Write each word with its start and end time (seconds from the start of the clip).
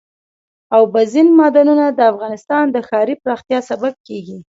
اوبزین 0.77 1.27
معدنونه 1.37 1.85
د 1.91 1.99
افغانستان 2.11 2.65
د 2.71 2.77
ښاري 2.87 3.15
پراختیا 3.23 3.59
سبب 3.69 3.93
کېږي. 4.07 4.37